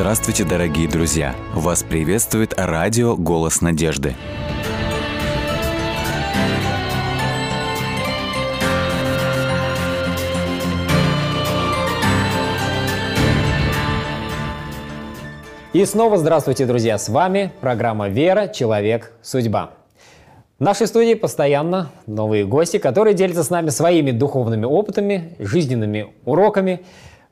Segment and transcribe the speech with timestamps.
[0.00, 1.34] Здравствуйте, дорогие друзья!
[1.52, 4.14] Вас приветствует радио «Голос надежды».
[15.72, 16.96] И снова здравствуйте, друзья!
[16.96, 18.46] С вами программа «Вера.
[18.46, 19.12] Человек.
[19.20, 19.72] Судьба».
[20.60, 26.82] В нашей студии постоянно новые гости, которые делятся с нами своими духовными опытами, жизненными уроками.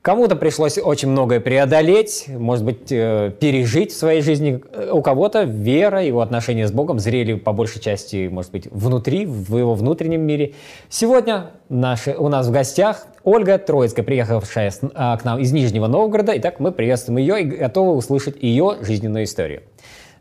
[0.07, 4.63] Кому-то пришлось очень многое преодолеть, может быть, э, пережить в своей жизни.
[4.89, 9.57] У кого-то вера, его отношения с Богом зрели по большей части, может быть, внутри, в
[9.57, 10.53] его внутреннем мире.
[10.87, 16.31] Сегодня наши, у нас в гостях Ольга Троицкая, приехавшая а, к нам из Нижнего Новгорода.
[16.37, 19.63] Итак, мы приветствуем ее и готовы услышать ее жизненную историю.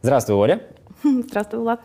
[0.03, 0.63] Здравствуй, Оля.
[1.05, 1.81] Здравствуй, Влад.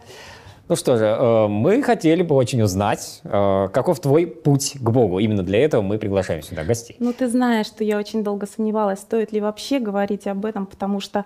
[0.72, 5.20] Ну что же, э, мы хотели бы очень узнать, э, каков твой путь к Богу.
[5.20, 6.96] Именно для этого мы приглашаем сюда гостей.
[7.00, 11.02] Ну, ты знаешь, что я очень долго сомневалась, стоит ли вообще говорить об этом, потому
[11.02, 11.26] что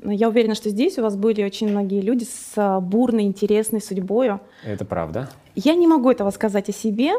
[0.00, 3.80] ну, я уверена, что здесь у вас были очень многие люди с а, бурной, интересной
[3.80, 4.30] судьбой.
[4.64, 5.28] Это правда.
[5.56, 7.14] Я не могу этого сказать о себе,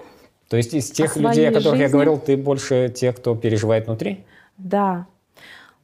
[0.48, 1.84] то есть из тех людей, о которых жизни.
[1.84, 4.24] я говорил, ты больше тех, кто переживает внутри?
[4.58, 5.08] Да.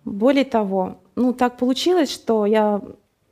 [0.05, 2.81] Более того, ну так получилось, что я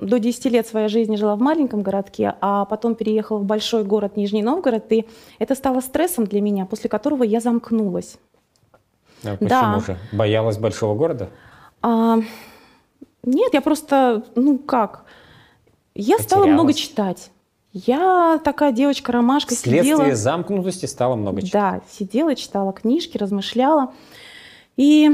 [0.06, 4.18] до 10 лет своей жизни жила в маленьком городке, а потом переехала в большой город
[4.18, 5.06] Нижний Новгород, и
[5.40, 8.18] это стало стрессом для меня, после которого я замкнулась.
[9.24, 9.80] А почему да.
[9.80, 9.98] же?
[10.12, 11.30] Боялась большого города?
[11.82, 12.20] А,
[13.24, 15.06] нет, я просто, ну как,
[15.96, 16.26] я Потерялась.
[16.26, 17.32] стала много читать.
[17.72, 20.16] Я такая девочка-ромашка Следствие сидела...
[20.16, 21.82] замкнутости стало много читать.
[21.82, 23.94] Да, сидела, читала книжки, размышляла.
[24.78, 25.10] И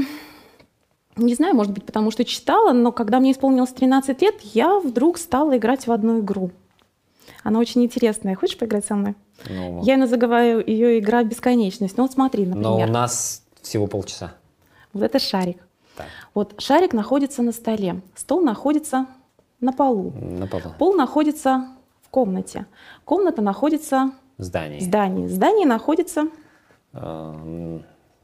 [1.26, 5.18] не знаю, может быть, потому что читала, но когда мне исполнилось 13 лет, я вдруг
[5.18, 6.50] стала играть в одну игру.
[7.42, 8.34] Она очень интересная.
[8.34, 9.14] Хочешь поиграть со мной?
[9.48, 11.96] Ну, я называю ее игра бесконечность.
[11.96, 12.70] Ну вот смотри, например.
[12.70, 14.34] Но у нас всего полчаса.
[14.92, 15.58] Вот это шарик.
[15.96, 16.06] Так.
[16.34, 19.06] Вот шарик находится на столе, стол находится
[19.60, 20.12] на полу.
[20.14, 20.74] На полу.
[20.78, 21.68] Пол находится
[22.10, 22.66] комнате.
[23.04, 24.78] Комната находится в здании.
[24.78, 25.26] В здании.
[25.26, 26.28] Здание находится...
[26.92, 27.80] Э,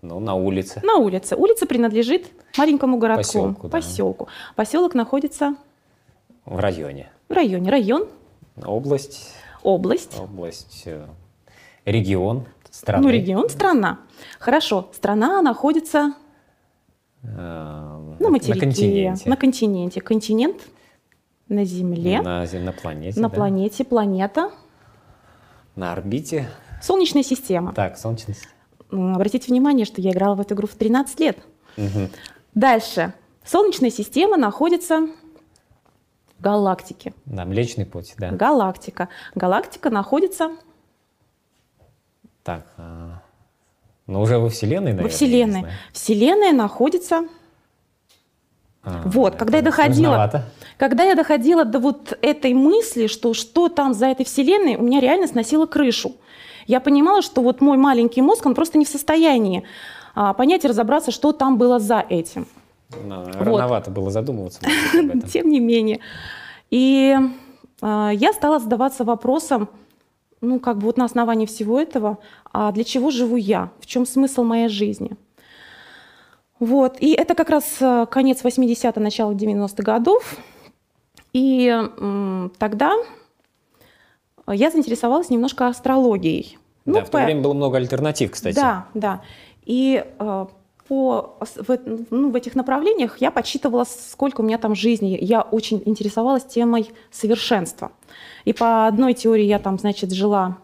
[0.07, 0.81] ну, на улице.
[0.83, 1.37] На улице.
[1.37, 3.23] Улица принадлежит маленькому городку.
[3.23, 3.69] Поселку.
[3.69, 3.69] Да.
[3.69, 4.29] Поселку.
[4.55, 5.57] Поселок находится...
[6.45, 7.11] В районе.
[7.29, 7.71] В районе.
[7.71, 8.09] Район.
[8.65, 9.35] Область.
[9.63, 10.19] Область.
[10.19, 10.83] Область.
[10.87, 11.07] Э,
[11.85, 12.47] регион.
[12.71, 13.03] Страна.
[13.03, 14.01] Ну, регион, страна.
[14.39, 14.89] Хорошо.
[14.93, 16.15] Страна находится...
[17.23, 18.55] Э, на материке.
[18.55, 19.29] На континенте.
[19.29, 20.01] На континенте.
[20.01, 20.57] Континент
[21.49, 22.23] на Земле.
[22.23, 23.21] На, на планете.
[23.21, 23.35] На да?
[23.35, 24.51] планете, планета.
[25.75, 26.49] На орбите.
[26.83, 27.73] Солнечная система.
[27.73, 28.56] Так, Солнечная система.
[28.91, 31.39] Обратите внимание, что я играла в эту игру в 13 лет.
[31.77, 32.09] Угу.
[32.55, 33.13] Дальше.
[33.45, 35.09] Солнечная система находится
[36.39, 37.15] в галактике.
[37.25, 38.31] Да, Млечный Путь, да.
[38.31, 39.09] Галактика.
[39.35, 40.51] Галактика находится...
[42.43, 43.23] Так, а...
[44.07, 45.03] ну уже во Вселенной, наверное.
[45.03, 45.65] Во Вселенной.
[45.93, 47.27] Вселенная находится
[48.87, 50.45] а, вот, когда я доходила, сложновато.
[50.79, 55.01] когда я доходила до вот этой мысли, что что там за этой вселенной, у меня
[55.01, 56.15] реально сносило крышу.
[56.67, 59.63] Я понимала, что вот мой маленький мозг, он просто не в состоянии
[60.15, 62.47] а, понять и разобраться, что там было за этим.
[63.05, 63.37] Но, вот.
[63.37, 64.61] Рановато было задумываться.
[65.33, 66.01] Тем не менее.
[66.71, 67.17] И
[67.81, 69.69] а, я стала задаваться вопросом,
[70.41, 72.19] ну как бы вот на основании всего этого,
[72.53, 73.71] а для чего живу я?
[73.81, 75.13] В чем смысл моей жизни?
[76.59, 76.97] Вот.
[77.01, 80.37] И это как раз э, конец 80-х, начало 90-х годов.
[81.35, 82.95] И м, тогда
[84.53, 86.59] я заинтересовалась немножко астрологией.
[86.85, 87.25] Ну, да, в то по...
[87.25, 88.55] время было много альтернатив, кстати.
[88.55, 89.23] Да, да.
[89.65, 90.47] И э,
[90.89, 91.79] по, в,
[92.11, 95.19] ну, в этих направлениях я подсчитывала, сколько у меня там жизни.
[95.21, 97.93] Я очень интересовалась темой совершенства.
[98.45, 100.59] И по одной теории я там, значит, жила,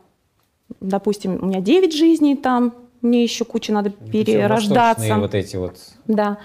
[0.80, 5.16] допустим, у меня 9 жизней там, мне еще куча надо перерождаться.
[5.16, 5.76] вот эти вот.
[6.06, 6.38] Да,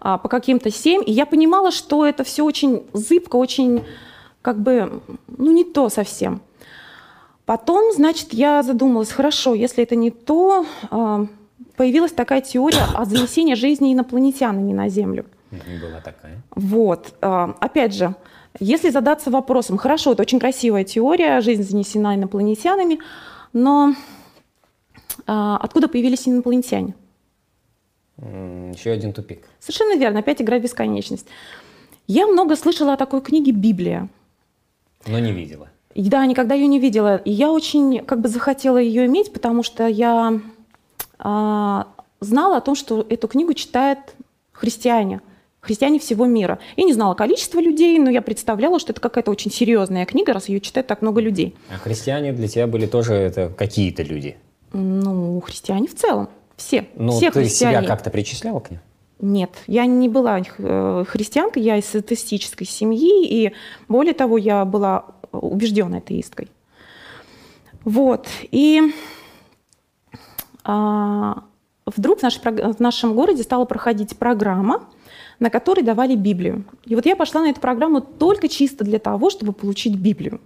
[0.00, 1.02] а, по каким-то семь.
[1.06, 3.84] И я понимала, что это все очень зыбко, очень
[4.42, 6.42] как бы, ну не то совсем.
[7.44, 11.26] Потом, значит, я задумалась, хорошо, если это не то, а,
[11.76, 15.26] появилась такая теория о занесении жизни инопланетянами на Землю.
[15.50, 16.40] Была такая.
[16.54, 17.14] Вот.
[17.20, 18.14] А, опять же,
[18.60, 23.00] если задаться вопросом, хорошо, это очень красивая теория, жизнь занесена инопланетянами,
[23.52, 23.94] но
[25.26, 26.94] а, откуда появились инопланетяне?
[28.18, 29.44] Еще один тупик.
[29.58, 31.26] Совершенно верно, опять игра в бесконечность.
[32.06, 34.08] Я много слышала о такой книге «Библия».
[35.06, 35.68] Но не видела.
[35.94, 37.16] Да, никогда ее не видела.
[37.16, 40.40] И я очень как бы захотела ее иметь, потому что я
[41.18, 41.86] а,
[42.20, 43.98] знала о том, что эту книгу читают
[44.52, 45.20] христиане,
[45.60, 46.58] христиане всего мира.
[46.76, 50.48] Я не знала количество людей, но я представляла, что это какая-то очень серьезная книга, раз
[50.48, 51.54] ее читает так много людей.
[51.74, 54.36] А христиане для тебя были тоже это какие-то люди?
[54.72, 56.28] Ну, христиане в целом.
[56.56, 56.86] Все.
[56.94, 57.78] Ну, все ты христиане.
[57.78, 58.80] себя как-то причисляла к ним?
[59.20, 63.52] Нет, я не была э, христианкой, я из атеистической семьи, и
[63.88, 66.48] более того, я была убежденной атеисткой.
[67.84, 68.92] Вот, и
[70.64, 71.42] а,
[71.86, 74.84] вдруг в, наш, в нашем городе стала проходить программа,
[75.40, 76.64] на которой давали Библию.
[76.84, 80.40] И вот я пошла на эту программу только чисто для того, чтобы получить Библию.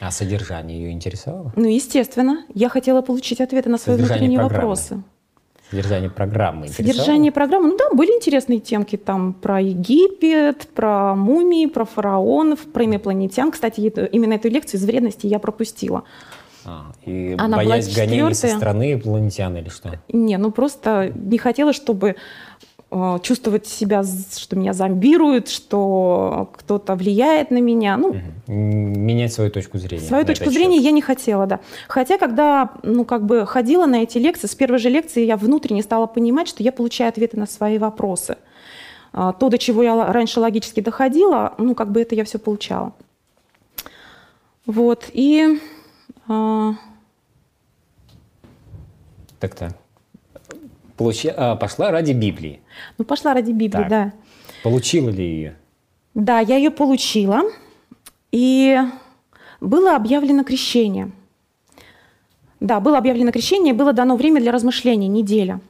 [0.00, 1.52] А содержание ее интересовало?
[1.54, 2.44] Ну, естественно.
[2.54, 4.68] Я хотела получить ответы на свои содержание внутренние программы.
[4.68, 5.02] вопросы.
[5.72, 11.86] Содержание программы Содержание программы, ну да, были интересные темки там про Египет, про мумии, про
[11.86, 13.50] фараонов, про инопланетян.
[13.50, 16.04] Кстати, именно эту лекцию из вредности я пропустила.
[16.66, 19.98] А, и Она боясь гонений со стороны инопланетян или что?
[20.08, 22.16] Не, ну просто не хотела, чтобы
[23.22, 27.96] чувствовать себя, что меня зомбируют, что кто-то влияет на меня.
[27.96, 28.16] Ну,
[28.46, 30.04] Менять свою точку зрения.
[30.04, 30.84] Свою точку зрения счет.
[30.84, 31.60] я не хотела, да.
[31.88, 35.82] Хотя, когда, ну, как бы ходила на эти лекции, с первой же лекции я внутренне
[35.82, 38.36] стала понимать, что я получаю ответы на свои вопросы.
[39.12, 42.92] А, то, до чего я раньше логически доходила, ну, как бы это я все получала.
[44.66, 45.60] Вот, и
[46.28, 46.74] а...
[49.40, 49.81] Так-так.
[50.96, 51.28] Получи...
[51.28, 52.60] А, пошла ради Библии.
[52.98, 53.88] Ну, пошла ради Библии, так.
[53.88, 54.12] да.
[54.62, 55.56] Получила ли ее?
[56.14, 57.42] Да, я ее получила.
[58.30, 58.78] И
[59.60, 61.10] было объявлено крещение.
[62.60, 65.60] Да, было объявлено крещение, было дано время для размышления, неделя.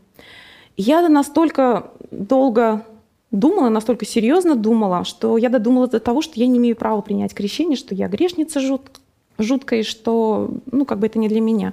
[0.76, 2.84] Я настолько долго
[3.30, 7.34] думала, настолько серьезно думала, что я додумалась до того, что я не имею права принять
[7.34, 9.00] крещение, что я грешница жут,
[9.38, 11.72] жуткой, что, ну, как бы это не для меня.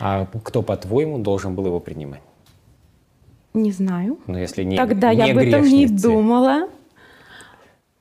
[0.00, 2.20] А кто, по-твоему, должен был его принимать?
[3.56, 4.18] Не знаю.
[4.26, 6.68] Но если не Тогда не я об этом не думала.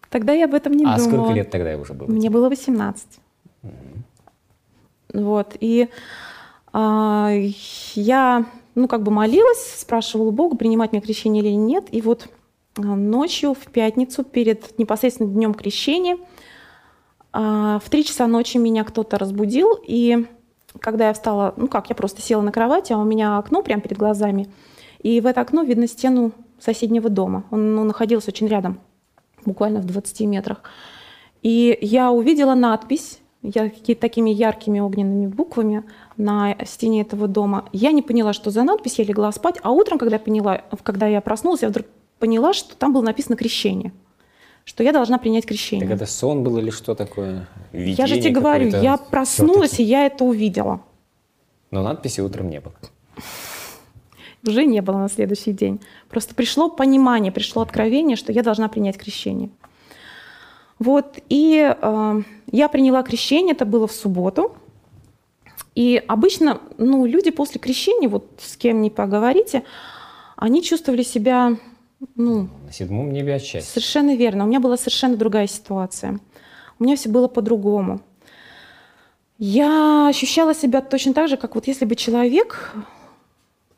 [0.10, 0.96] Тогда я об этом не а думала.
[0.96, 2.08] А сколько лет тогда уже было?
[2.08, 3.08] Мне было 18.
[3.64, 3.72] Угу.
[5.14, 5.56] Вот.
[5.62, 5.88] И
[6.74, 7.32] а,
[7.94, 11.86] я, ну, как бы молилась, спрашивала Бога, принимать мне крещение или нет.
[11.92, 12.28] И вот
[12.78, 16.18] а, ночью, в пятницу, перед непосредственно днем крещения,
[17.32, 20.26] а, в три часа ночи меня кто-то разбудил, и
[20.82, 23.82] когда я встала, ну как, я просто села на кровати, а у меня окно прямо
[23.82, 24.50] перед глазами,
[25.06, 27.44] и в это окно видно стену соседнего дома.
[27.52, 28.80] Он ну, находился очень рядом,
[29.46, 30.64] буквально в 20 метрах.
[31.44, 33.70] И я увидела надпись, я
[34.00, 35.84] такими яркими огненными буквами
[36.18, 37.70] на стене этого дома.
[37.72, 41.22] Я не поняла, что за надпись, я легла спать, а утром, когда поняла, когда я
[41.22, 41.86] проснулась, я вдруг
[42.18, 43.94] поняла, что там было написано «крещение»
[44.68, 45.88] что я должна принять крещение.
[45.88, 47.48] Так это сон был или что такое?
[47.72, 50.82] Видение я же тебе говорю, я проснулась, и я это увидела.
[51.70, 52.74] Но надписи утром не было.
[54.48, 55.80] Уже не было на следующий день.
[56.10, 59.50] Просто пришло понимание, пришло откровение, что я должна принять крещение.
[60.78, 62.22] Вот, и э,
[62.52, 64.56] я приняла крещение, это было в субботу.
[65.74, 69.64] И обычно, ну, люди после крещения, вот с кем не поговорите,
[70.36, 71.58] они чувствовали себя
[72.16, 74.44] ну, на седьмом небе от Совершенно верно.
[74.44, 76.20] У меня была совершенно другая ситуация.
[76.80, 78.02] У меня все было по-другому.
[79.38, 82.74] Я ощущала себя точно так же, как вот если бы человек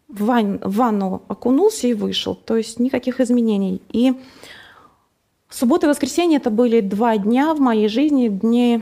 [0.07, 2.35] в, ван, в ванну окунулся и вышел.
[2.35, 3.81] То есть никаких изменений.
[3.91, 4.13] И
[5.49, 8.81] суббота и воскресенье это были два дня в моей жизни, дни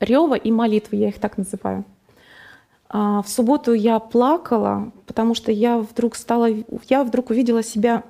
[0.00, 1.84] рева и молитвы, я их так называю.
[2.88, 6.48] А в субботу я плакала, потому что я вдруг стала,
[6.88, 8.04] я вдруг увидела себя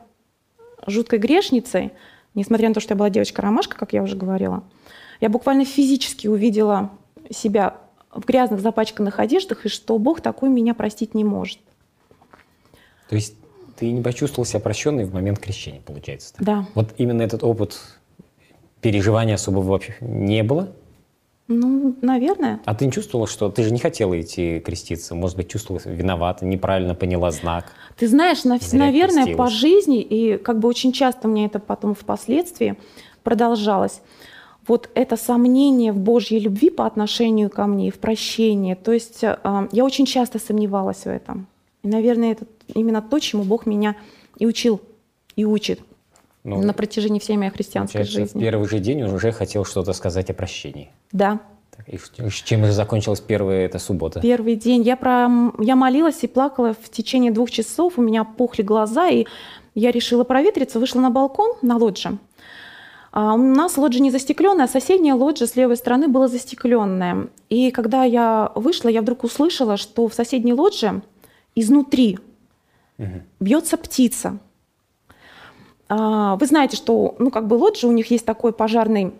[0.87, 1.93] жуткой грешницей,
[2.35, 4.63] несмотря на то, что я была девочка-ромашка, как я уже говорила,
[5.21, 6.91] я буквально физически увидела
[7.31, 7.79] себя
[8.11, 11.61] в грязных запачканных одеждах, и что Бог такой меня простить не может.
[13.09, 13.35] То есть
[13.77, 16.35] ты не почувствовал себя прощенной в момент крещения, получается?
[16.35, 16.45] Так?
[16.45, 16.67] Да.
[16.75, 17.81] Вот именно этот опыт
[18.81, 20.73] переживания особого вообще не было?
[21.47, 22.61] Ну, наверное.
[22.65, 25.15] А ты не чувствовала, что ты же не хотела идти креститься?
[25.15, 27.67] Может быть, чувствовала виновата, неправильно поняла знак?
[27.99, 29.37] Ты знаешь, на, наверное, крестилась.
[29.37, 32.77] по жизни, и как бы очень часто мне это потом впоследствии
[33.23, 34.01] продолжалось,
[34.67, 38.75] вот это сомнение в Божьей любви по отношению ко мне, в прощении.
[38.75, 39.37] То есть э,
[39.71, 41.47] я очень часто сомневалась в этом.
[41.83, 43.97] И, наверное, это именно то, чему Бог меня
[44.39, 44.81] и учил,
[45.37, 45.81] и учит
[46.45, 48.39] ну, на протяжении всей моей христианской жизни.
[48.39, 50.91] В первый же день уже хотел что-то сказать о прощении.
[51.13, 51.41] Да.
[51.87, 51.99] И
[52.31, 54.21] чем же закончилась первая эта суббота?
[54.21, 54.83] Первый день.
[54.83, 55.29] Я, про...
[55.59, 57.95] я молилась и плакала в течение двух часов.
[57.99, 59.27] У меня пухли глаза, и
[59.75, 62.19] я решила проветриться, вышла на балкон на лоджии.
[63.11, 67.29] А у нас лоджия не застекленная, а соседняя лоджия с левой стороны была застекленная.
[67.49, 71.03] И когда я вышла, я вдруг услышала, что в соседней лоджии
[71.55, 72.19] изнутри
[72.99, 73.23] угу.
[73.41, 74.39] бьется птица.
[75.89, 79.13] А, вы знаете, что ну, как бы лоджия, у них есть такой пожарный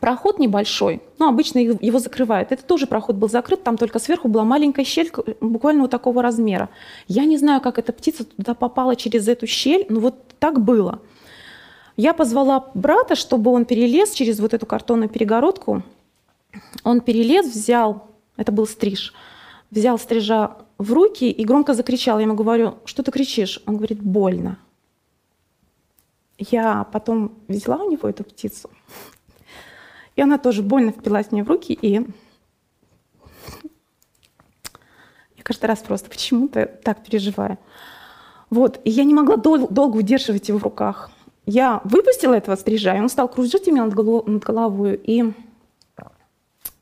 [0.00, 2.52] проход небольшой, ну, обычно его закрывают.
[2.52, 6.68] Это тоже проход был закрыт, там только сверху была маленькая щель, буквально вот такого размера.
[7.08, 11.00] Я не знаю, как эта птица туда попала через эту щель, но вот так было.
[11.96, 15.82] Я позвала брата, чтобы он перелез через вот эту картонную перегородку.
[16.82, 19.12] Он перелез, взял, это был стриж,
[19.70, 22.18] взял стрижа в руки и громко закричал.
[22.18, 23.62] Я ему говорю, что ты кричишь?
[23.66, 24.58] Он говорит, больно.
[26.38, 28.70] Я потом взяла у него эту птицу,
[30.16, 31.92] и она тоже больно впилась мне в руки, и
[35.36, 37.58] я каждый раз просто почему-то так переживаю.
[38.48, 41.10] Вот, и я не могла дол- долго удерживать его в руках.
[41.44, 45.34] Я выпустила этого стрижа, и он стал кружить меня над, голов- над головой, и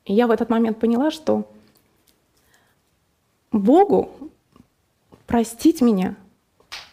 [0.04, 1.50] я в этот момент поняла, что
[3.58, 4.10] Богу
[5.26, 6.16] простить меня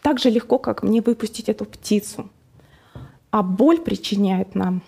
[0.02, 2.30] так же легко, как мне выпустить эту птицу.
[3.32, 4.82] А боль причиняет нам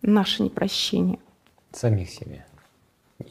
[0.00, 1.18] наше непрощение.
[1.72, 2.46] Самих себе.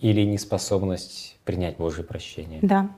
[0.01, 2.59] Или неспособность принять Божье прощение.
[2.61, 2.89] Да.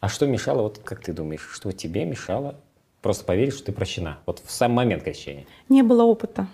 [0.00, 2.56] А что мешало, вот как ты думаешь, что тебе мешало
[3.02, 4.18] просто поверить, что ты прощена?
[4.26, 5.46] Вот в сам момент крещения.
[5.68, 6.48] Не было опыта.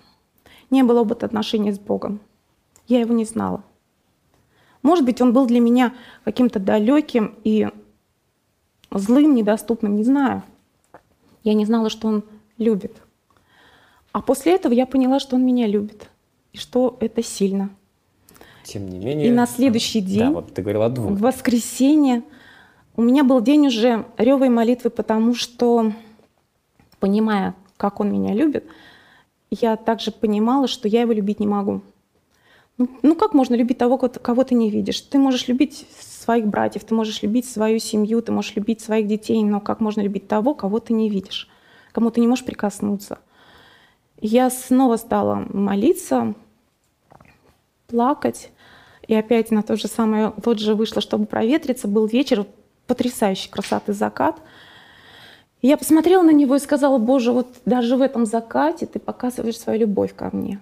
[0.71, 2.21] Не было опыта отношений с Богом.
[2.89, 3.63] Я его не знала.
[4.83, 7.69] Может быть, он был для меня каким-то далеким и
[8.91, 10.43] злым, недоступным, не знаю.
[11.45, 12.25] Я не знала, что он
[12.59, 12.97] любит.
[14.13, 16.11] А после этого я поняла, что он меня любит,
[16.53, 17.71] и что это сильно.
[18.65, 19.29] Тем не менее...
[19.29, 21.13] И на следующий день, Да, вот ты говорила о двух.
[21.13, 22.23] в воскресенье,
[22.95, 25.93] у меня был день уже ревой молитвы, потому что,
[27.01, 28.67] понимая, как он меня любит,
[29.51, 31.83] я также понимала, что я его любить не могу.
[32.79, 35.01] Ну, ну как можно любить того, кого, ты не видишь?
[35.01, 39.43] Ты можешь любить своих братьев, ты можешь любить свою семью, ты можешь любить своих детей,
[39.45, 41.49] но как можно любить того, кого ты не видишь,
[41.93, 43.19] кому ты не можешь прикоснуться?
[44.21, 46.35] Я снова стала молиться,
[47.89, 48.51] плакать,
[49.07, 51.89] и опять на то же самое вот же вышла, чтобы проветриться.
[51.89, 52.47] Был вечер,
[52.87, 54.41] потрясающей красоты закат.
[55.61, 59.81] Я посмотрела на него и сказала, Боже, вот даже в этом закате ты показываешь свою
[59.81, 60.61] любовь ко мне.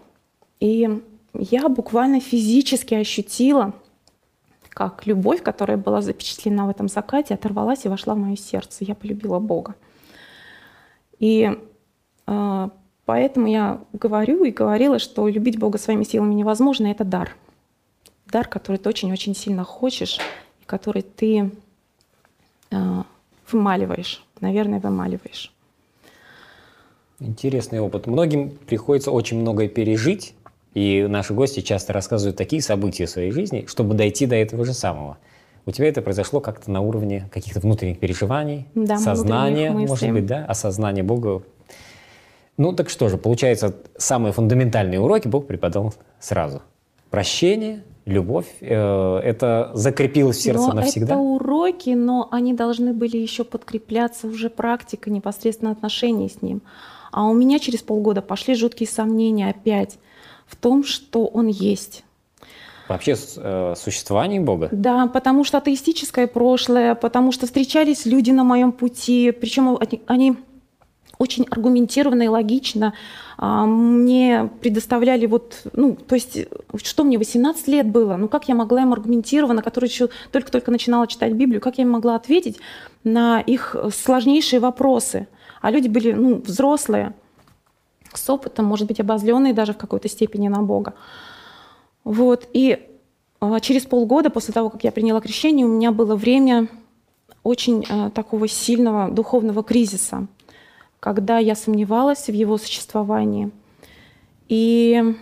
[0.59, 1.03] И
[1.35, 3.75] я буквально физически ощутила,
[4.69, 8.85] как любовь, которая была запечатлена в этом закате, оторвалась и вошла в мое сердце.
[8.85, 9.75] Я полюбила Бога.
[11.19, 11.51] И
[12.27, 12.69] э,
[13.05, 17.37] поэтому я говорю и говорила, что любить Бога своими силами невозможно, это дар.
[18.27, 20.19] Дар, который ты очень-очень сильно хочешь,
[20.63, 21.51] и который ты
[22.71, 23.03] э,
[23.51, 25.53] вымаливаешь, наверное, вымаливаешь.
[27.19, 28.07] Интересный опыт.
[28.07, 30.35] Многим приходится очень многое пережить,
[30.75, 34.73] и наши гости часто рассказывают такие события в своей жизни, чтобы дойти до этого же
[34.73, 35.19] самого.
[35.67, 40.45] У тебя это произошло как-то на уровне каких-то внутренних переживаний, Да, сознания, может быть, да,
[40.47, 41.43] осознания Бога.
[42.57, 46.63] Ну так что же, получается, самые фундаментальные уроки Бог преподал сразу.
[47.11, 51.15] Прощение, любовь, э, это закрепилось в сердце но навсегда.
[51.15, 56.63] это уроки, но они должны были еще подкрепляться уже практикой, непосредственно отношений с ним.
[57.13, 59.99] А у меня через полгода пошли жуткие сомнения опять
[60.51, 62.05] в том, что он есть.
[62.89, 64.69] Вообще э, существование Бога.
[64.73, 70.37] Да, потому что атеистическое прошлое, потому что встречались люди на моем пути, причем они, они
[71.21, 72.95] очень аргументированно и логично
[73.37, 76.47] а, мне предоставляли вот, ну, то есть,
[76.83, 81.07] что мне, 18 лет было, ну, как я могла им аргументированно, которая еще только-только начинала
[81.07, 82.59] читать Библию, как я им могла ответить
[83.05, 85.29] на их сложнейшие вопросы?
[85.61, 87.13] А люди были, ну, взрослые,
[88.13, 90.95] с опытом, может быть, обозленные даже в какой-то степени на Бога.
[92.05, 92.87] Вот, и
[93.41, 96.69] а, через полгода после того, как я приняла крещение, у меня было время
[97.43, 100.27] очень а, такого сильного духовного кризиса,
[100.99, 103.51] когда я сомневалась в его существовании.
[104.49, 105.15] И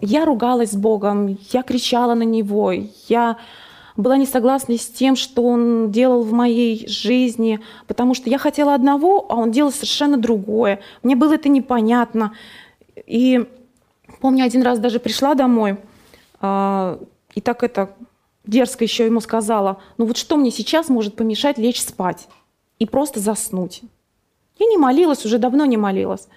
[0.00, 2.72] я ругалась с Богом, я кричала на Него,
[3.08, 3.38] я
[3.98, 8.74] была не согласна с тем, что Он делал в моей жизни, потому что я хотела
[8.74, 10.80] одного, а Он делал совершенно другое.
[11.02, 12.32] Мне было это непонятно.
[13.06, 13.44] И
[14.20, 15.78] помню, один раз даже пришла домой,
[16.40, 16.98] а,
[17.34, 17.90] и так это
[18.46, 22.28] дерзко еще ему сказала, ну вот что мне сейчас может помешать лечь спать
[22.78, 23.82] и просто заснуть?
[24.60, 26.28] Я не молилась, уже давно не молилась.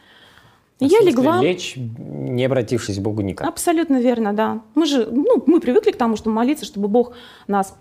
[0.81, 1.41] Я смысле, легла.
[1.41, 3.47] Лечь, не обратившись к Богу никак.
[3.47, 4.61] Абсолютно верно, да.
[4.75, 7.13] Мы же, ну, мы привыкли к тому, чтобы молиться, чтобы Бог
[7.47, 7.75] нас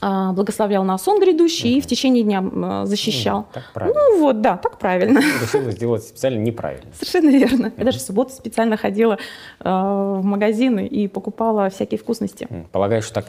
[0.00, 3.38] а, благословлял на сон грядущий и в течение дня м, защищал.
[3.38, 3.98] Ну, так правильно.
[4.00, 5.18] Ну вот, да, так правильно.
[5.42, 6.86] Решила сделать специально неправильно.
[6.94, 7.72] Совершенно верно.
[7.76, 12.46] Я даже в субботу специально ходила э, в магазины и покупала всякие вкусности.
[12.70, 13.26] Полагаю, что так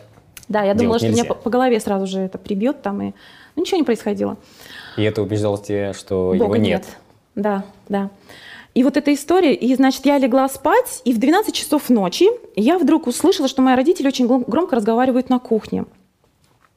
[0.47, 1.33] Да, я думала, что меня нельзя.
[1.33, 3.13] по, по голове сразу же это прибьет там, и
[3.55, 4.37] ну, ничего не происходило.
[4.97, 6.85] И это убеждало тебя, что его Бога нет.
[7.35, 8.09] Да, да.
[8.79, 12.79] И вот эта история, и, значит, я легла спать, и в 12 часов ночи я
[12.79, 15.83] вдруг услышала, что мои родители очень громко разговаривают на кухне.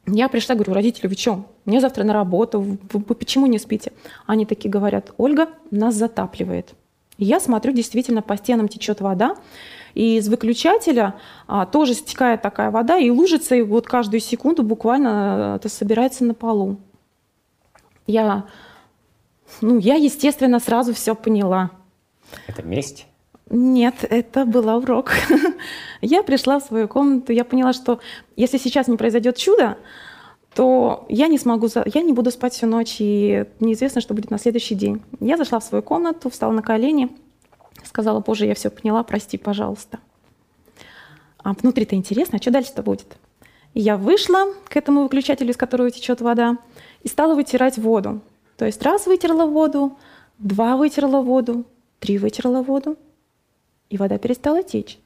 [0.08, 1.44] Я пришла, говорю, родители, вы что?
[1.64, 3.92] Мне завтра на работу, вы, вы почему не спите?
[4.26, 6.74] Они такие говорят, Ольга, нас затапливает.
[7.18, 9.36] И я смотрю, действительно, по стенам течет вода,
[9.94, 11.14] и из выключателя
[11.46, 16.34] а, тоже стекает такая вода, и лужится, и вот каждую секунду буквально это собирается на
[16.34, 16.78] полу.
[18.08, 18.46] Я,
[19.60, 21.70] ну, я, естественно, сразу все поняла.
[22.46, 23.06] Это месть?
[23.50, 25.12] Нет, это был урок.
[26.00, 28.00] я пришла в свою комнату, я поняла, что
[28.36, 29.76] если сейчас не произойдет чудо,
[30.54, 34.38] то я не смогу, я не буду спать всю ночь, и неизвестно, что будет на
[34.38, 35.02] следующий день.
[35.20, 37.10] Я зашла в свою комнату, встала на колени,
[37.84, 39.98] сказала, Боже, я все поняла, прости, пожалуйста.
[41.42, 43.16] А внутри-то интересно, а что дальше-то будет?
[43.74, 46.58] Я вышла к этому выключателю, из которого течет вода,
[47.02, 48.20] и стала вытирать воду.
[48.56, 49.96] То есть раз вытерла воду,
[50.38, 51.64] два вытерла воду,
[52.02, 52.98] три вытерла воду,
[53.88, 54.98] и вода перестала течь.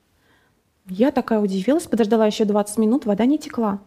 [0.88, 3.80] Я такая удивилась, подождала еще 20 минут, вода не текла.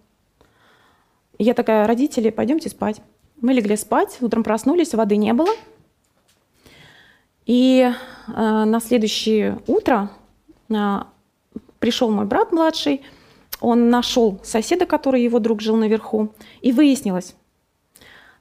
[1.39, 3.01] Я такая, родители, пойдемте спать.
[3.41, 5.49] Мы легли спать, утром проснулись, воды не было.
[7.47, 7.93] И э,
[8.27, 10.11] на следующее утро
[10.69, 10.99] э,
[11.79, 13.01] пришел мой брат младший,
[13.59, 16.29] он нашел соседа, который его друг жил наверху,
[16.61, 17.35] и выяснилось,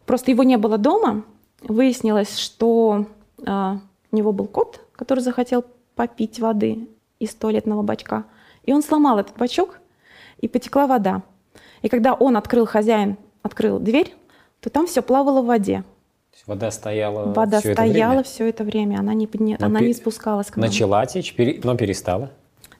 [0.04, 1.24] просто его не было дома,
[1.62, 3.06] выяснилось, что
[3.46, 3.78] э,
[4.12, 6.88] у него был кот, который захотел попить воды
[7.18, 8.24] из туалетного бачка,
[8.64, 9.78] и он сломал этот бачок,
[10.40, 11.22] и потекла вода.
[11.82, 14.14] И когда он открыл, хозяин открыл дверь,
[14.60, 15.84] то там все плавало в воде.
[16.46, 18.22] Вода стояла Вода все стояла это время?
[18.22, 19.56] все это время, она не, подня...
[19.60, 20.66] она пе- не спускалась к нам.
[20.66, 22.30] Начала течь, пере- но перестала.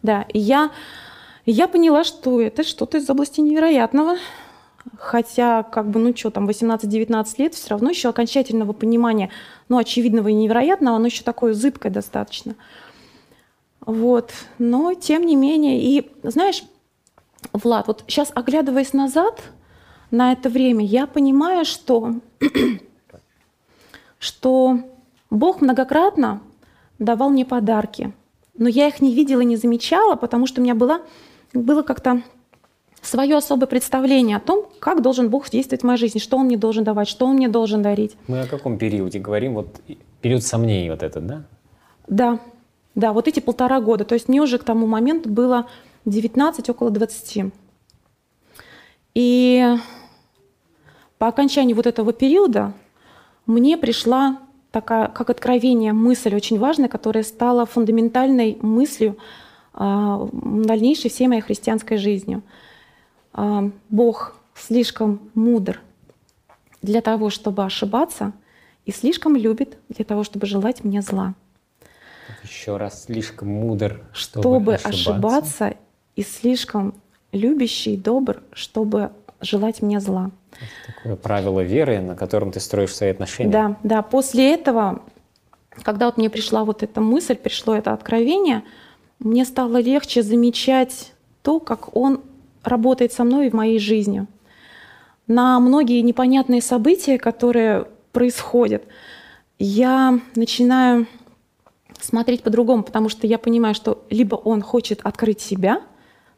[0.03, 0.71] Да, и я,
[1.45, 4.17] и я поняла, что это что-то из области невероятного.
[4.97, 9.31] Хотя, как бы, ну что, там 18-19 лет, все равно еще окончательного понимания,
[9.69, 12.55] ну, очевидного и невероятного, оно еще такое зыбкое достаточно.
[13.81, 14.33] Вот.
[14.59, 16.63] Но, тем не менее, и, знаешь,
[17.53, 19.43] Влад, вот сейчас, оглядываясь назад
[20.11, 22.15] на это время, я понимаю, что,
[24.19, 24.81] что
[25.31, 26.41] Бог многократно
[26.99, 28.13] давал мне подарки,
[28.57, 31.03] но я их не видела, не замечала, потому что у меня было,
[31.53, 32.23] было как-то
[33.03, 36.57] свое особое представление о том, как должен Бог действовать в моей жизни, что Он мне
[36.57, 38.17] должен давать, что Он мне должен дарить.
[38.27, 39.55] Мы о каком периоде говорим?
[39.55, 39.81] Вот
[40.21, 41.45] период сомнений вот этот, да?
[42.07, 42.41] Да,
[42.95, 44.05] да, вот эти полтора года.
[44.05, 45.69] То есть мне уже к тому моменту было
[46.05, 47.53] 19, около 20.
[49.15, 49.77] И
[51.19, 52.73] по окончании вот этого периода
[53.47, 54.39] мне пришла
[54.71, 59.17] такая, как откровение, мысль очень важная, которая стала фундаментальной мыслью
[59.73, 62.43] а, дальнейшей всей моей христианской жизнью.
[63.33, 65.81] А, Бог слишком мудр
[66.83, 68.33] для того, чтобы ошибаться,
[68.85, 71.35] и слишком любит для того, чтобы желать мне зла.
[72.43, 75.11] Еще раз, слишком мудр, чтобы, Чтобы ошибаться.
[75.11, 75.75] ошибаться,
[76.17, 76.95] и слишком
[77.33, 79.11] любящий, добр, чтобы
[79.41, 80.31] желать мне зла.
[80.87, 83.51] Такое правило веры, на котором ты строишь свои отношения.
[83.51, 84.03] Да, да.
[84.03, 85.03] После этого,
[85.83, 88.65] когда вот мне пришла вот эта мысль, пришло это откровение,
[89.19, 91.13] мне стало легче замечать
[91.43, 92.21] то, как он
[92.69, 94.27] работает со мной и в моей жизни.
[95.27, 98.85] На многие непонятные события, которые происходят,
[99.59, 101.07] я начинаю
[102.01, 105.83] смотреть по-другому, потому что я понимаю, что либо он хочет открыть себя,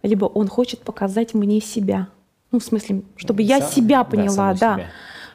[0.03, 2.09] либо он хочет показать мне себя.
[2.51, 4.87] Ну, в смысле, чтобы я Са- себя да, поняла, саму да, себя.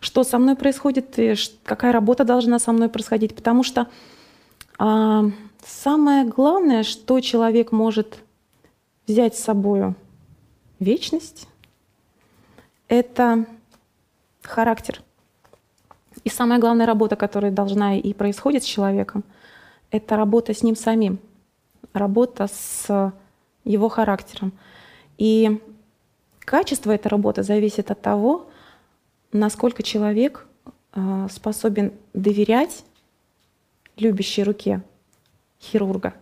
[0.02, 3.36] что со мной происходит, и ш- какая работа должна со мной происходить.
[3.36, 3.88] Потому что
[4.78, 5.26] а,
[5.66, 8.18] самое главное, что человек может
[9.08, 9.94] взять с собой
[10.80, 11.48] вечность,
[12.88, 13.46] это
[14.42, 15.02] характер.
[16.24, 19.24] И самая главная работа, которая должна и происходит с человеком,
[19.92, 21.20] это работа с ним самим,
[21.94, 23.14] работа с
[23.64, 24.54] его характером.
[25.18, 25.62] И
[26.40, 28.50] качество этой работы зависит от того,
[29.32, 30.48] насколько человек
[30.94, 32.86] э, способен доверять
[33.98, 34.82] любящей руке
[35.62, 36.14] хирурга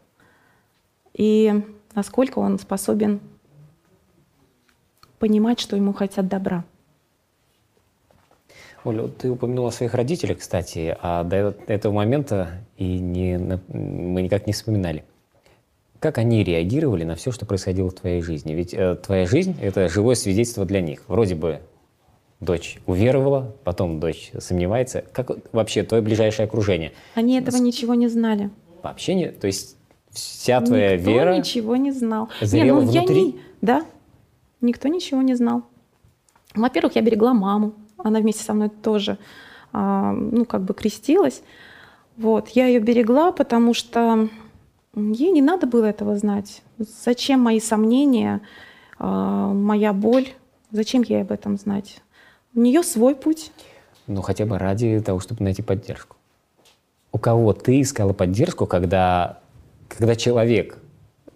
[1.14, 1.64] и
[1.96, 3.20] насколько он способен
[5.24, 6.66] понимать, что ему хотят добра.
[8.84, 13.38] Оля, ты упомянула своих родителей, кстати, а до этого момента и не,
[13.70, 15.06] мы никак не вспоминали.
[16.00, 18.54] Как они реагировали на все, что происходило в твоей жизни?
[18.54, 21.04] Ведь э, твоя жизнь— это живое свидетельство для них.
[21.08, 21.62] Вроде бы
[22.42, 25.06] дочь уверовала, потом дочь сомневается.
[25.14, 26.92] Как вообще твое ближайшее окружение?
[27.16, 28.50] Они этого ничего не знали.
[28.82, 29.28] Вообще не...
[29.32, 29.78] То есть
[30.12, 31.38] вся твоя Никто вера...
[31.38, 32.28] ничего не знал.
[32.42, 33.24] Не, ну, я внутри?
[33.24, 33.86] не- Да,
[34.64, 35.64] никто ничего не знал.
[36.56, 37.74] Во-первых, я берегла маму.
[37.98, 39.18] Она вместе со мной тоже,
[39.72, 41.42] а, ну, как бы крестилась.
[42.18, 44.30] Вот, я ее берегла, потому что
[44.96, 46.62] ей не надо было этого знать.
[46.78, 48.42] Зачем мои сомнения,
[49.00, 50.28] а, моя боль?
[50.72, 52.02] Зачем ей об этом знать?
[52.56, 53.52] У нее свой путь.
[54.08, 56.18] Ну, хотя бы ради того, чтобы найти поддержку.
[57.12, 59.40] У кого ты искала поддержку, когда,
[59.88, 60.78] когда человек,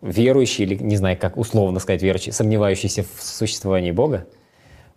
[0.02, 4.28] верующий или, не знаю, как условно сказать, верующий, сомневающийся в существовании Бога,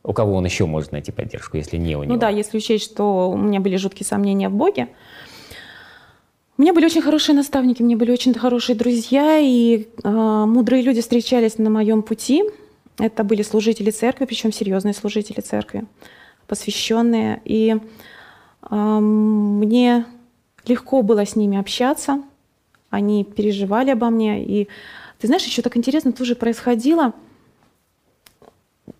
[0.02, 2.14] у кого он еще может найти поддержку, если не у него?
[2.14, 4.88] Ну да, если учесть, что у меня были жуткие сомнения в Боге,
[6.56, 10.82] у меня были очень хорошие наставники, у меня были очень хорошие друзья, и э, мудрые
[10.82, 12.44] люди встречались на моем пути.
[12.98, 15.84] Это были служители церкви, причем серьезные служители церкви,
[16.46, 17.40] посвященные.
[17.46, 17.76] И
[18.70, 20.04] э, мне
[20.66, 22.22] легко было с ними общаться,
[22.90, 24.44] они переживали обо мне.
[24.44, 24.68] И
[25.18, 27.14] ты знаешь, еще так интересно тоже происходило.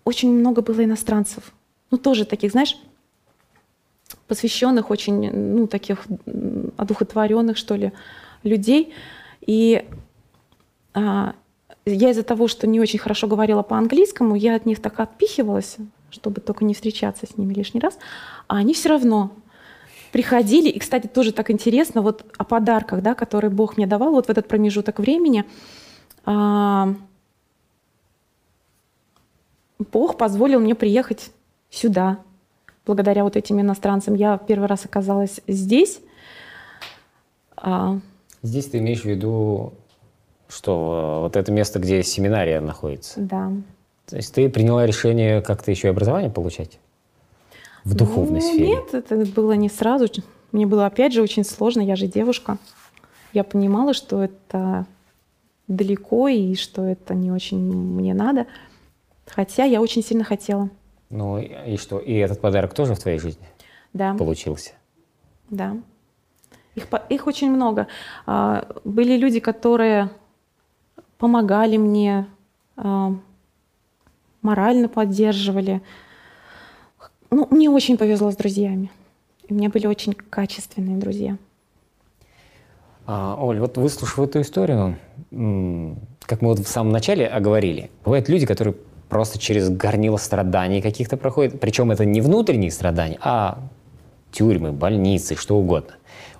[0.03, 1.53] Очень много было иностранцев.
[1.91, 2.77] Ну, тоже таких, знаешь,
[4.27, 6.05] посвященных, очень, ну, таких
[6.77, 7.91] одухотворенных, что ли,
[8.43, 8.93] людей.
[9.41, 9.85] И
[10.93, 11.35] а,
[11.85, 15.77] я из-за того, что не очень хорошо говорила по-английскому, я от них так отпихивалась,
[16.09, 17.97] чтобы только не встречаться с ними лишний раз.
[18.47, 19.31] А они все равно
[20.11, 20.69] приходили.
[20.69, 24.29] И, кстати, тоже так интересно, вот о подарках, да, которые Бог мне давал вот в
[24.29, 25.45] этот промежуток времени.
[26.25, 26.93] А,
[29.91, 31.31] Бог позволил мне приехать
[31.69, 32.19] сюда,
[32.85, 34.15] благодаря вот этим иностранцам.
[34.15, 36.01] Я первый раз оказалась здесь.
[37.55, 37.99] А,
[38.43, 39.73] здесь ты имеешь в виду,
[40.49, 43.19] что э, вот это место, где семинария находится?
[43.19, 43.51] Да.
[44.07, 46.79] То есть ты приняла решение как-то еще и образование получать?
[47.83, 48.67] В духовной ну, сфере?
[48.67, 50.07] Нет, это было не сразу.
[50.51, 51.81] Мне было, опять же, очень сложно.
[51.81, 52.57] Я же девушка.
[53.33, 54.85] Я понимала, что это
[55.67, 58.47] далеко и что это не очень мне надо.
[59.25, 60.69] Хотя я очень сильно хотела.
[61.09, 61.99] Ну и что?
[61.99, 63.45] И этот подарок тоже в твоей жизни
[63.93, 64.13] да.
[64.13, 64.71] получился?
[65.49, 65.77] Да.
[66.75, 67.87] Их, их очень много.
[68.25, 70.09] А, были люди, которые
[71.17, 72.27] помогали мне,
[72.77, 73.13] а,
[74.41, 75.81] морально поддерживали.
[77.31, 78.91] Ну, мне очень повезло с друзьями.
[79.47, 81.37] И у меня были очень качественные друзья.
[83.07, 84.97] А, Оль, вот выслушав эту историю,
[85.29, 88.75] как мы вот в самом начале оговорили, бывают люди, которые
[89.09, 91.59] просто через горнило страданий каких-то проходит.
[91.59, 93.59] Причем это не внутренние страдания, а
[94.31, 95.95] тюрьмы, больницы, что угодно.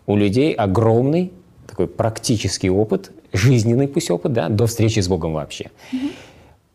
[0.07, 1.31] У людей огромный
[1.67, 5.71] такой практический опыт, жизненный пусть опыт, да, до встречи с Богом вообще.
[5.93, 6.01] Угу.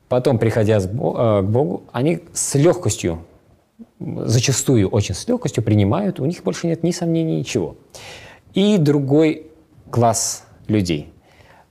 [0.09, 3.19] Потом, приходя э, к Богу, они с легкостью,
[3.99, 7.77] зачастую очень с легкостью принимают, у них больше нет ни сомнений, ничего.
[8.55, 9.51] И другой
[9.91, 11.13] класс людей–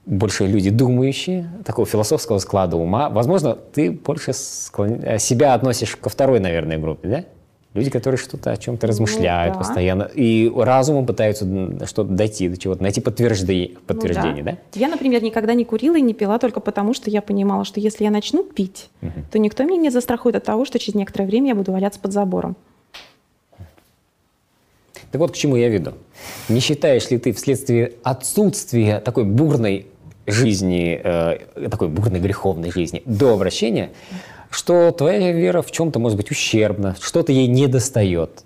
[0.06, 3.10] больше люди думающие, такого философского склада ума.
[3.10, 5.00] Возможно, ты больше склон...
[5.18, 7.24] Себя относишь ко второй, наверное, группе, да?
[7.76, 9.66] Люди, которые что-то о чем-то размышляют ну, да.
[9.66, 11.44] постоянно и разумом пытаются
[11.86, 14.52] что-то дойти до чего-то, найти подтверждение, подтверждение ну, да.
[14.52, 14.80] да?
[14.80, 18.04] Я, например, никогда не курила и не пила только потому, что я понимала, что если
[18.04, 19.12] я начну пить, угу.
[19.30, 22.12] то никто меня не застрахует от того, что через некоторое время я буду валяться под
[22.12, 22.56] забором.
[25.12, 25.92] Так вот к чему я веду.
[26.48, 29.86] Не считаешь ли ты вследствие отсутствия такой бурной
[30.26, 33.90] жизни, э, такой бурной греховной жизни до обращения,
[34.56, 38.44] что твоя вера в чем-то может быть ущербна, что-то ей не достает.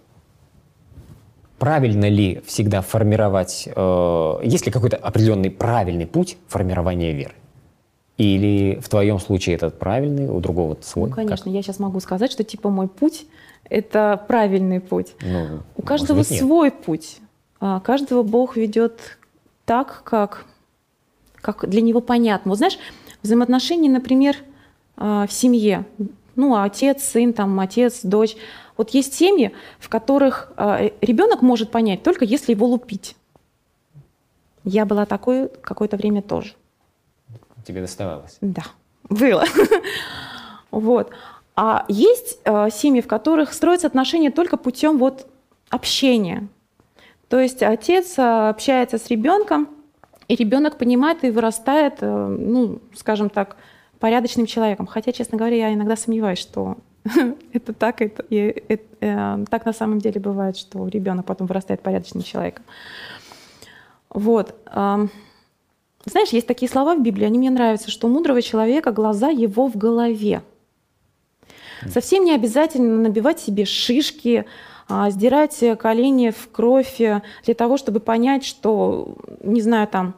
[1.60, 7.34] Правильно ли всегда формировать, э, есть ли какой-то определенный правильный путь формирования веры?
[8.16, 11.10] Или в твоем случае этот правильный, у другого свой?
[11.10, 11.52] Ну, конечно, как?
[11.52, 13.26] я сейчас могу сказать, что типа мой путь–
[13.70, 15.14] это правильный путь.
[15.22, 17.18] Ну, у каждого быть, свой путь.
[17.60, 19.18] А каждого Бог ведет
[19.64, 20.44] так, как
[21.40, 22.50] как для него понятно.
[22.50, 22.78] Вот знаешь,
[23.22, 24.36] взаимоотношения, например,
[25.00, 25.86] в семье,
[26.36, 28.36] ну, отец, сын, там, отец, дочь.
[28.76, 33.16] Вот есть семьи, в которых а, ребенок может понять только если его лупить.
[34.64, 36.54] Я была такой какое-то время тоже.
[37.66, 38.38] Тебе доставалось?
[38.40, 38.64] Да,
[39.08, 39.44] было.
[40.70, 41.10] Вот.
[41.56, 45.26] А есть э, семьи, в которых строятся отношения только путем вот
[45.68, 46.46] общения.
[47.28, 49.68] То есть отец общается с ребенком,
[50.28, 53.56] и ребенок понимает и вырастает, ну, скажем так,
[54.00, 54.86] порядочным человеком.
[54.86, 56.78] Хотя, честно говоря, я иногда сомневаюсь, что
[57.52, 61.82] это так, это, и, это, э, так на самом деле бывает, что ребенок потом вырастает
[61.82, 62.64] порядочным человеком.
[64.08, 64.54] Вот.
[64.66, 65.06] Э,
[66.06, 69.68] знаешь, есть такие слова в Библии, они мне нравятся, что у мудрого человека глаза его
[69.68, 70.42] в голове.
[71.88, 74.44] Совсем не обязательно набивать себе шишки,
[74.88, 80.14] а, сдирать колени в кровь э, для того, чтобы понять, что, не знаю, там,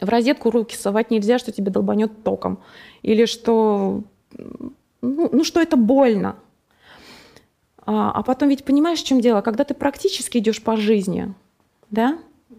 [0.00, 2.58] в розетку руки совать нельзя, что тебе долбанет током.
[3.02, 4.02] Или что,
[5.00, 6.36] ну, ну что это больно.
[7.86, 9.40] А, а потом ведь понимаешь, в чем дело?
[9.40, 11.34] Когда ты практически идешь по жизни,
[11.90, 12.18] да,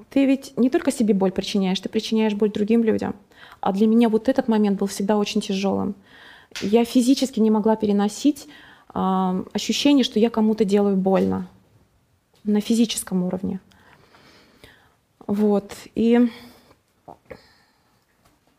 [0.10, 3.16] ты ведь не только себе боль причиняешь, ты причиняешь боль другим людям.
[3.60, 5.96] А для меня вот этот момент был всегда очень тяжелым.
[6.62, 8.48] Я физически не могла переносить
[8.94, 11.48] э, ощущение, что я кому-то делаю больно
[12.44, 13.60] на физическом уровне.
[15.28, 15.74] Вот.
[15.96, 16.30] И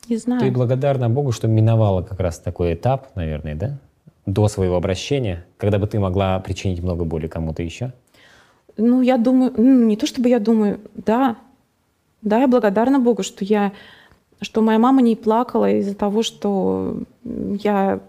[0.09, 0.41] не знаю.
[0.41, 3.79] Ты благодарна Богу, что миновала как раз такой этап, наверное, да?
[4.27, 7.93] До своего обращения, когда бы ты могла причинить много боли кому-то еще?
[8.77, 11.37] Ну, я думаю, ну, не то чтобы я думаю, да,
[12.23, 13.73] да, я благодарна Богу, что я,
[14.41, 18.01] что моя мама не плакала из-за того, что я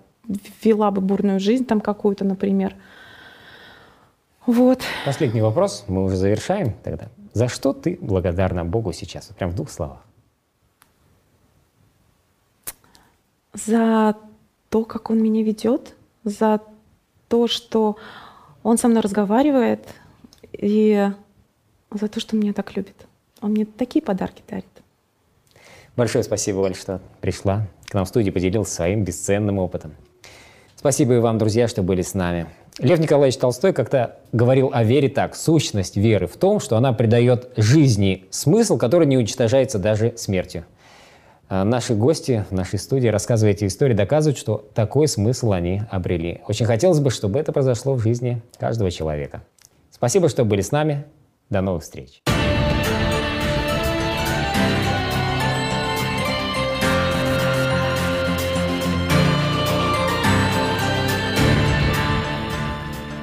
[0.63, 2.75] вела бы бурную жизнь там какую-то, например.
[4.45, 4.81] Вот.
[5.05, 7.07] Последний вопрос, мы уже завершаем тогда.
[7.33, 9.27] За что ты благодарна Богу сейчас?
[9.37, 10.05] Прям в двух словах.
[13.53, 14.15] За
[14.69, 16.61] то, как Он меня ведет, за
[17.27, 17.97] то, что
[18.63, 19.87] Он со мной разговаривает,
[20.53, 21.09] и
[21.91, 22.95] за то, что меня так любит.
[23.41, 24.65] Он мне такие подарки дарит.
[25.95, 29.93] Большое спасибо, Оль, что пришла к нам в студию, поделилась своим бесценным опытом.
[30.75, 32.47] Спасибо и вам, друзья, что были с нами.
[32.79, 35.35] Лев Николаевич Толстой как-то говорил о вере так.
[35.35, 40.65] Сущность веры в том, что она придает жизни смысл, который не уничтожается даже смертью.
[41.55, 46.41] А наши гости в нашей студии, рассказывая эти истории, доказывают, что такой смысл они обрели.
[46.47, 49.43] Очень хотелось бы, чтобы это произошло в жизни каждого человека.
[49.91, 51.05] Спасибо, что были с нами.
[51.51, 52.23] До новых встреч.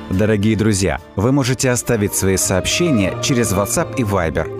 [0.09, 4.60] Дорогие друзья, вы можете оставить свои сообщения через WhatsApp и Viber